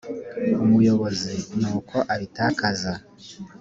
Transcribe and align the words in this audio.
umuyobozi 0.63 1.33
n 1.59 1.61
uko 1.75 1.97
abitakaza 2.13 2.93